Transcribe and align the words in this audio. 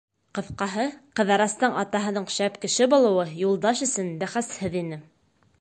Ҡыҫҡаһы, 0.35 0.85
Ҡыҙырастың 1.19 1.77
атаһының 1.83 2.27
шәп 2.37 2.57
кеше 2.65 2.89
булыуы 2.97 3.29
Юлдаш 3.45 3.87
өсөн 3.89 4.13
бәхәсһеҙ 4.25 4.83
ине. 4.85 5.03